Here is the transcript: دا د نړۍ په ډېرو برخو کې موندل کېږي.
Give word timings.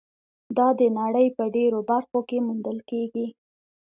دا 0.57 0.67
د 0.79 0.81
نړۍ 0.99 1.27
په 1.37 1.43
ډېرو 1.55 1.79
برخو 1.89 2.19
کې 2.29 2.37
موندل 2.47 2.77
کېږي. 2.89 3.27